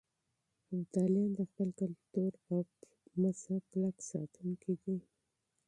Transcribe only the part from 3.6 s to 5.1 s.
کلک ساتونکي دي.